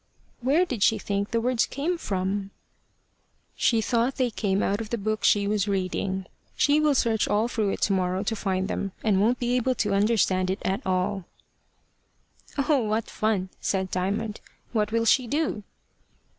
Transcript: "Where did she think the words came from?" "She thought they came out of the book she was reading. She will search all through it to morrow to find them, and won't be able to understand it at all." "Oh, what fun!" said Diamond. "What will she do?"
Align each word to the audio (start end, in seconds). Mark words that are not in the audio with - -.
"Where 0.39 0.65
did 0.65 0.81
she 0.81 0.97
think 0.97 1.29
the 1.29 1.39
words 1.39 1.67
came 1.67 1.95
from?" 1.95 2.49
"She 3.55 3.81
thought 3.81 4.15
they 4.15 4.31
came 4.31 4.63
out 4.63 4.81
of 4.81 4.89
the 4.89 4.97
book 4.97 5.23
she 5.23 5.47
was 5.47 5.67
reading. 5.67 6.25
She 6.55 6.79
will 6.79 6.95
search 6.95 7.27
all 7.27 7.47
through 7.47 7.69
it 7.69 7.81
to 7.83 7.93
morrow 7.93 8.23
to 8.23 8.35
find 8.35 8.67
them, 8.67 8.93
and 9.03 9.21
won't 9.21 9.37
be 9.37 9.55
able 9.57 9.75
to 9.75 9.93
understand 9.93 10.49
it 10.49 10.59
at 10.65 10.83
all." 10.87 11.25
"Oh, 12.57 12.79
what 12.79 13.11
fun!" 13.11 13.49
said 13.59 13.91
Diamond. 13.91 14.41
"What 14.73 14.91
will 14.91 15.05
she 15.05 15.27
do?" 15.27 15.61